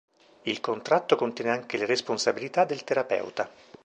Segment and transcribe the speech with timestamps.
[0.45, 3.47] Il contratto contiene anche le responsabilità del terapeuta.